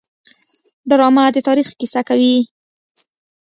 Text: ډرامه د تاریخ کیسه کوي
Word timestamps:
ډرامه 0.89 1.23
د 1.35 1.37
تاریخ 1.47 1.67
کیسه 1.79 2.01
کوي 2.09 2.35